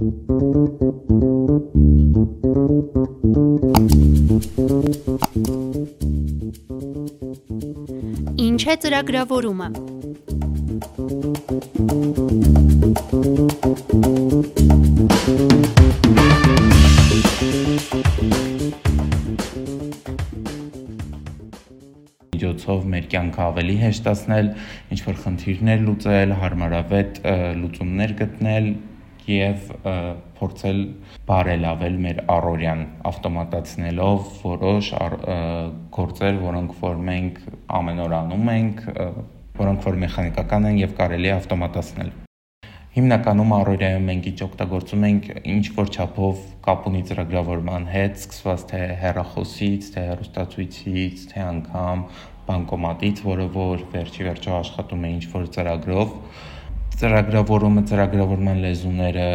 Ինչ 0.00 0.08
է 8.64 8.76
ծրագրավորումը։ 8.80 9.68
միջոցով 22.30 22.86
մեր 22.88 23.04
կյանքը 23.12 23.42
ավելի 23.44 23.76
հեշտացնել, 23.84 24.48
ինչ 24.96 25.00
որ 25.10 25.16
խնդիրներ 25.26 25.84
լուծել, 25.90 26.32
հարմարավետ 26.40 27.20
լուծումներ 27.60 28.16
գտնել 28.22 28.72
եւ 29.30 29.66
փորձել 30.38 30.80
բարելավել 31.30 31.98
մեր 32.06 32.22
առօրյան 32.36 32.86
ավտոմատացնելով 33.10 34.32
որոշ 34.46 34.94
գործեր, 35.98 36.40
որոնք 36.46 36.80
որ 36.80 37.04
մենք 37.10 37.44
ամեն 37.80 38.02
օր 38.06 38.16
անում 38.22 38.50
ենք, 38.56 38.82
որոնք 39.60 39.86
որ 39.90 40.02
մեխանիկական 40.06 40.72
են 40.72 40.82
եւ 40.86 40.98
կարելի 41.02 41.30
է 41.30 41.36
ավտոմատացնել 41.36 42.18
հիմնականում 42.90 43.52
առօրյայում 43.54 44.06
մենք 44.10 44.24
ինչ 44.30 44.40
օգտագործում 44.44 45.04
ենք 45.06 45.26
ինչ 45.52 45.66
որ 45.76 45.90
չափով 45.94 46.40
կապ 46.66 46.86
ունի 46.90 47.02
ծրագրավորման 47.10 47.84
հետ, 47.86 48.16
սկսված 48.18 48.64
թե 48.72 48.80
հեռախոսից, 49.02 49.90
թե 49.94 50.02
հեռուստացույցից, 50.08 51.22
թե 51.30 51.44
անգամ 51.44 52.02
բանկոմատից, 52.48 53.22
որը 53.28 53.46
որ 53.54 53.84
վերջի 53.94 54.26
վերջո 54.26 54.56
աշխատում 54.58 55.06
է 55.06 55.12
ինչ 55.14 55.24
որ 55.36 55.46
ծրագրով 55.54 56.16
ծրագրավորումը 57.00 57.82
ծրագրավորման 57.88 58.58
լեզուները 58.60 59.26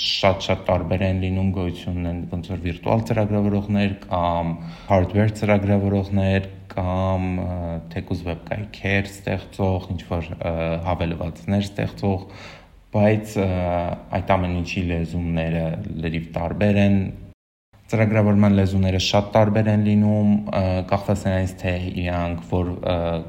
շատ-շատ 0.00 0.60
տարբեր 0.68 1.02
են 1.08 1.22
լինում 1.24 1.48
գոյություն 1.56 1.96
ունեն 1.98 2.20
ոնց 2.30 2.50
որ 2.52 2.60
վիրտուալ 2.66 3.02
ծրագրավորողներ 3.08 3.94
կամ 4.04 4.52
hardware 4.90 5.34
ծրագրավորողներ 5.40 6.48
կամ 6.74 7.26
թեկուզ 7.94 8.22
վեբ 8.28 8.44
կայքեր 8.52 9.10
ստեղծող 9.10 9.88
ինչ 9.94 10.00
որ 10.12 10.28
հավելվածներ 10.86 11.66
ստեղծող 11.68 12.26
բայց 12.94 13.38
այդ 14.18 14.36
ամեն 14.38 14.58
ինչի 14.62 14.84
լեզուները 14.92 15.64
լրիվ 16.04 16.28
տարբեր 16.38 16.84
են 16.86 17.00
ծրագրավորման 17.88 18.52
լեզուները 18.58 18.98
շատ 19.00 19.28
տարբեր 19.32 19.68
են 19.72 19.84
լինում, 19.86 20.32
կախված 20.90 21.22
նրանից 21.24 21.52
թե 21.62 21.72
իրանք 22.02 22.42
որ 22.50 22.66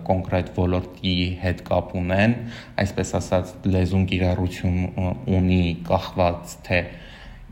կոնկրետ 0.09 0.49
ոլորտի 0.57 1.13
հետ 1.43 1.61
կապ 1.69 1.93
ունեն, 2.01 2.35
այսպես 2.83 3.13
ասած 3.21 3.53
լեզուն 3.71 4.03
կիրառություն 4.11 4.81
ունի 5.38 5.61
կախված 5.88 6.57
թե 6.67 6.81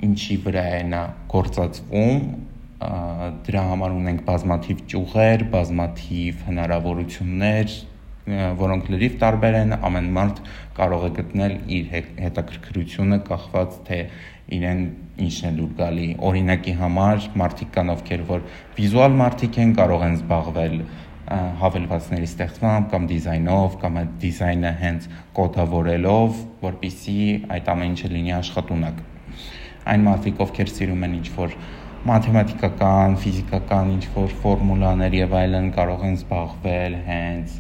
ինչի 0.08 0.38
վրա 0.44 0.66
է 0.76 0.84
նա 0.92 1.02
գործածվում, 1.32 2.22
դրա 3.48 3.64
համար 3.72 3.98
ունենք 4.04 4.24
բազմաթիվ 4.28 4.86
ճյուղեր, 4.92 5.48
բազմաթիվ 5.56 6.46
հնարավորություններ, 6.52 7.78
որոնք 8.60 8.90
լրիվ 8.92 9.20
տարբեր 9.24 9.62
են, 9.64 9.76
ամեն 9.88 10.08
մարդ 10.20 10.42
կարող 10.78 11.08
է 11.08 11.12
գտնել 11.22 11.54
իր 11.78 11.92
հետաքրքրությունը 12.28 13.24
կախված 13.32 13.78
թե 13.88 14.00
իրեն 14.58 14.82
ինչն 15.26 15.48
է 15.48 15.52
դուր 15.58 15.74
գալի։ 15.78 16.08
Օրինակի 16.28 16.74
համար 16.82 17.28
մարդիկ 17.42 17.70
կան 17.78 17.92
ովքեր 17.94 18.24
որ 18.28 18.44
վիզուալ 18.78 19.18
մարդիկ 19.22 19.60
են, 19.64 19.74
կարող 19.78 20.06
են 20.08 20.18
զբաղվել 20.18 20.76
հավելվածների 21.28 22.28
ստեղծմամբ 22.32 22.86
կամ 22.94 23.08
դիզայնով 23.12 23.74
կամ 23.82 23.98
այդ 24.02 24.12
դիզայնը 24.22 24.72
հենց 24.82 25.08
կոդավորելով, 25.40 26.38
որpիսի 26.64 27.18
այդ 27.58 27.72
ամեն 27.74 27.92
ինչը 27.98 28.12
լինի 28.14 28.34
աշխատունակ։ 28.38 29.02
Այն 29.92 30.06
մարդիկ, 30.08 30.40
ովքեր 30.48 30.72
սիրում 30.78 31.06
են 31.08 31.18
ինչ-որ 31.18 31.58
մաթեմատիկական, 32.08 33.18
ֆիզիկական 33.24 33.94
ինչ-որ 33.98 34.36
ֆորմուլաներ 34.46 35.18
եւ 35.18 35.36
այլն, 35.42 35.72
կարող 35.76 36.06
են 36.08 36.18
զբաղվել 36.22 36.98
հենց 37.08 37.58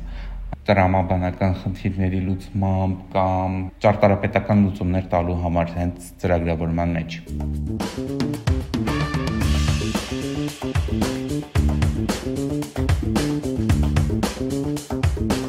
տրամաբանական 0.68 1.54
խնդիրների 1.62 2.18
լուծմամբ 2.26 2.96
կամ 3.14 3.54
ճարտարապետական 3.84 4.64
լուծումներ 4.66 5.06
տալու 5.14 5.38
համար 5.46 5.70
հենց 5.78 6.10
ծրագրավորման 6.24 6.92
մեջ։ 6.98 7.16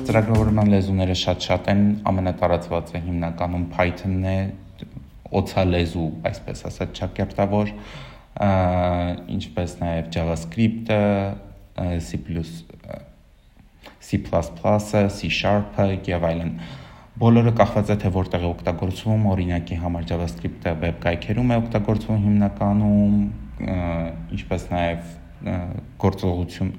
Ծրագրավորման 0.06 0.72
լեզուները 0.76 1.18
շատ-շատ 1.24 1.72
են, 1.74 1.82
ամենատարածվածը 2.12 3.02
հիմնականում 3.08 3.66
Python-ն 3.74 4.30
է, 4.30 4.38
օցալեզու, 5.42 6.08
այսպես 6.30 6.64
ասած, 6.70 6.94
ճակերտավոր, 7.02 7.74
ինչպես 9.34 9.78
նաև 9.82 10.10
JavaScript-ը, 10.14 11.02
C++ 12.06 12.22
C++-ը, 14.08 15.02
C#-ը 15.18 15.88
եւ 16.08 16.26
այլն։ 16.28 16.52
Բոլորը 17.18 17.52
կախված 17.58 17.88
է 17.90 17.96
թե 17.98 18.10
որտեղ 18.14 18.44
է 18.44 18.48
օգտագործվում, 18.48 19.22
օրինակի 19.32 19.78
համար 19.82 20.04
JavaScript-ը 20.12 20.74
web 20.84 21.00
կայքերում 21.02 21.48
է 21.50 21.56
օգտագործվում 21.64 22.20
հիմնականում, 22.28 23.16
ինչպես 24.38 24.66
նաև 24.72 25.08
գործողություն 26.04 26.70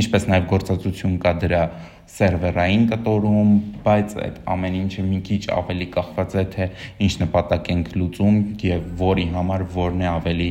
ինչպես 0.00 0.26
նաև 0.30 0.46
գործածություն 0.50 1.16
կա 1.22 1.32
դրա 1.42 1.62
սերվերային 2.10 2.84
կտորում, 2.90 3.50
բայց 3.84 4.14
այդ 4.24 4.38
ամեն 4.54 4.76
ինչը 4.80 5.04
մի 5.06 5.20
քիչ 5.28 5.40
ավելի 5.56 5.88
կախված 5.96 6.36
է 6.42 6.44
թե 6.54 6.68
ինչ 7.06 7.12
նպատակ 7.22 7.70
ենք 7.74 7.90
լուծում 8.00 8.38
եւ 8.66 8.86
որի 9.00 9.26
համար 9.34 9.66
որն 9.76 10.04
է 10.04 10.08
ավելի 10.10 10.50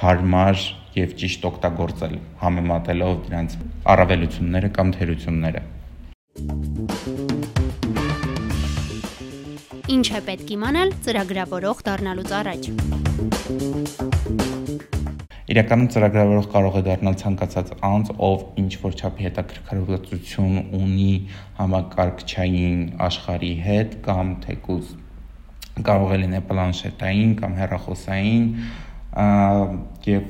հարմար 0.00 0.62
եւ 0.96 1.12
ճիշտ 1.20 1.44
օգտագործել, 1.48 2.14
համեմատելով 2.40 3.18
դրանց 3.26 3.56
առավելությունները 3.92 4.70
կամ 4.78 4.92
թերությունները։ 4.96 5.62
Ինչ 9.92 10.06
է 10.16 10.20
պետք 10.28 10.52
իմանալ 10.56 10.94
ծրագրավորող 11.04 11.84
դառնալուց 11.88 12.32
առաջ։ 12.40 12.70
Իրականում 15.52 15.88
ծրագրավորող 15.92 16.46
կարող 16.52 16.76
է 16.80 16.82
դառնալ 16.86 17.16
ցանկացած 17.20 17.72
անձ, 17.84 18.12
ով 18.28 18.44
ինչ 18.62 18.72
որ 18.86 18.94
չափի 18.96 19.26
հետաքրքրվածություն 19.26 20.54
ունի 20.78 21.12
համակարգչային 21.58 22.80
աշխարհի 23.08 23.52
հետ 23.66 23.96
կամ 24.06 24.30
թեկուզ 24.46 24.94
կարող 25.88 26.14
է 26.14 26.18
լինել 26.22 26.42
պլանշետային 26.48 27.36
կամ 27.42 27.52
հեռախոսային 27.58 28.48
եւ 29.12 30.22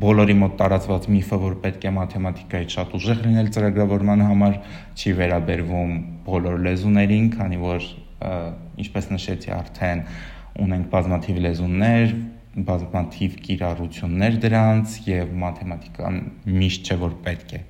բոլորի 0.00 0.36
մոտ 0.40 0.54
տարածված 0.60 1.08
միֆը, 1.12 1.38
որ 1.42 1.56
պետք 1.64 1.82
է 1.84 1.90
մաթեմատիկայից 1.98 2.76
շատ 2.76 2.94
ուժեղ 2.98 3.18
լինել 3.24 3.50
ծրագրավորման 3.56 4.24
համար, 4.24 4.54
չի 4.96 5.12
վերաբերվում 5.20 5.92
բոլոր 6.28 6.56
լեզուներին, 6.64 7.28
քանի 7.34 7.60
որ 7.64 7.88
ինչպես 8.84 9.10
նշեցի 9.12 9.52
արդեն 9.58 10.02
ունենք 10.64 10.88
բազմաթիվ 10.94 11.42
լեզուներ, 11.44 12.16
բազմաթիվ 12.64 13.36
կիրառություններ 13.44 14.40
դրանց 14.44 14.98
եւ 15.10 15.36
մաթեմատիկան 15.44 16.18
միշտ 16.54 16.90
չէ 16.90 16.98
որ 17.04 17.14
պետք 17.28 17.54
է 17.58 17.62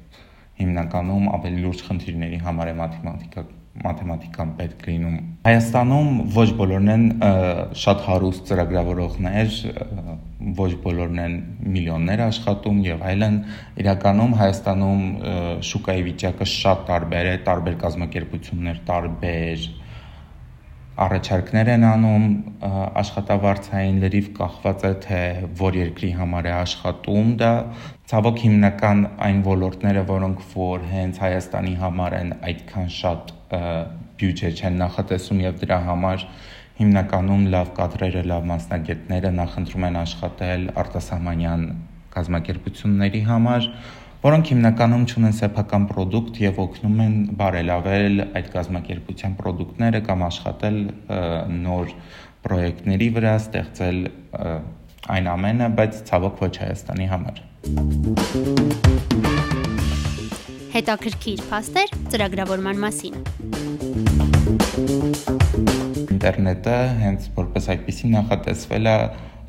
հիմնականում 0.60 1.28
ավելի 1.34 1.62
լուրջ 1.64 1.84
խնդիրների 1.88 2.40
համար 2.44 2.70
է 2.70 2.74
մաթեմատիկա 2.78 3.44
մաթեմատիկան 3.82 4.50
պետք 4.58 4.84
լինում։ 4.86 5.14
Հայաստանում 5.48 6.10
ոչ 6.34 6.46
բոլորն 6.60 6.90
են 6.94 7.06
շատ 7.80 8.04
հարուստ 8.06 8.44
ծրագրավորողներ, 8.50 9.56
ոչ 10.58 10.70
բոլորն 10.84 11.22
են 11.24 11.36
միլիոններ 11.76 12.24
աշխատում 12.26 12.82
եւ 12.88 13.06
այլն։ 13.10 13.38
Իրականում 13.84 14.36
Հայաստանում 14.40 15.06
շուկայի 15.70 16.04
վիճակը 16.10 16.50
շատ 16.54 16.84
տարբեր 16.90 17.30
է, 17.30 17.34
տարբեր 17.48 17.80
կազմակերպություններ, 17.84 18.84
տարբեր 18.90 19.66
առաջարկներ 20.94 21.68
են 21.72 21.84
անում 21.88 22.26
աշխատավարձային 23.02 23.96
լրիվ 24.04 24.28
կախված 24.36 24.84
է 24.86 24.92
թե 25.06 25.22
որ 25.58 25.78
երկրի 25.80 26.10
համար 26.20 26.48
է 26.50 26.52
աշխատում 26.60 27.32
դա 27.40 27.50
ցավոք 28.12 28.38
հիմնական 28.44 29.02
այն 29.26 29.42
ոլորտները 29.48 30.06
որոնք 30.12 30.44
որ 30.54 30.86
հենց 30.92 31.20
Հայաստանի 31.24 31.74
համար 31.82 32.18
են 32.20 32.32
այդքան 32.50 32.90
շատ 33.00 33.34
բյուջե 34.20 34.50
չեն 34.54 34.78
նախատեսում 34.84 35.42
եւ 35.44 35.58
դրա 35.64 35.78
համար 35.88 36.24
հիմնականում 36.74 37.42
լավ 37.54 37.68
կադրերը, 37.74 38.22
լավ 38.30 38.46
մասնագետները 38.50 39.30
նախընտրում 39.34 39.84
են 39.88 39.98
աշխատել 40.00 40.64
արտասահմանյան 40.82 41.62
կազմակերպությունների 42.14 43.20
համար, 43.28 43.68
որոնք 44.24 44.50
հիմնականում 44.54 45.04
ունեն 45.20 45.34
սեփական 45.38 45.84
ապրանք 45.90 46.38
եւ 46.44 46.60
օգնում 46.64 47.02
են 47.04 47.16
բարելավել 47.40 48.14
այդ 48.40 48.46
կազմակերպության 48.54 49.34
ապրանքները 49.38 50.00
կամ 50.08 50.24
աշխատել 50.30 50.78
նոր 51.58 51.92
պրոյեկտների 52.46 53.08
վրա, 53.18 53.34
ստեղծել 53.44 54.00
այն 55.14 55.30
ամենը, 55.34 55.68
բայց 55.78 56.00
ցավոք 56.08 56.42
ոչ 56.46 56.54
Հայաստանի 56.64 57.06
համար։ 57.12 57.36
Հետաքրքիր 60.74 61.42
փաստեր 61.46 61.92
ծրագրավորման 62.10 62.80
մասին։ 62.82 63.18
Ինտերնետը 66.14 66.78
հենց 67.04 67.28
որ 67.36 67.44
որպես 67.44 67.68
այդպեսի 67.74 68.10
նախատեսվել 68.14 68.90
է 68.90 68.94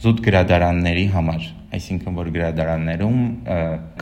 զուտ 0.06 0.22
գրադարանների 0.27 1.07
համար, 1.16 1.48
այսինքն 1.80 2.19
որ 2.19 2.30
գրադարաններում 2.36 3.18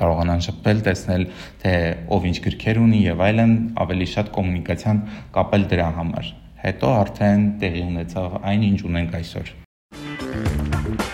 կարողանան 0.03 0.43
շփվել, 0.49 0.83
տեսնել 0.89 1.25
թե 1.63 1.73
ով 2.11 2.27
ինչ 2.33 2.37
գրքեր 2.49 2.83
ունի 2.83 3.01
եւ 3.07 3.25
այլն, 3.31 3.57
ավելի 3.87 4.11
շատ 4.17 4.35
կոմունիկացիան 4.35 5.03
կապել 5.39 5.67
դրա 5.71 5.89
համար։ 6.03 6.31
Հետո 6.67 6.93
արդեն 6.99 7.49
տեղի 7.63 7.87
ունեցավ 7.87 8.39
այն 8.51 8.67
ինչ 8.73 8.79
ունենք 8.91 9.19
այսօր։ 9.23 9.57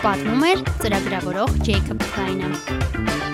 Պատմում 0.02 0.46
էր 0.50 0.64
ծրագրավորող 0.82 1.58
Ջեյքոբ 1.70 2.08
Քլայնը։ 2.10 3.29